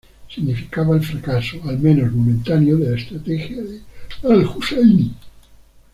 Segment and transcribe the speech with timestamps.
[0.27, 3.81] Significaba el fracaso, al menos momentáneo, de la estrategia de
[4.23, 5.13] Al-Husayni.